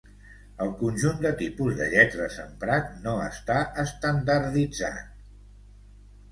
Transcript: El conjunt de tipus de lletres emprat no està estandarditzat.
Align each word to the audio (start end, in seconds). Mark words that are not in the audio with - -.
El 0.63 0.69
conjunt 0.79 1.19
de 1.25 1.31
tipus 1.41 1.75
de 1.81 1.87
lletres 1.91 2.39
emprat 2.45 2.91
no 3.05 3.15
està 3.29 3.61
estandarditzat. 3.87 5.17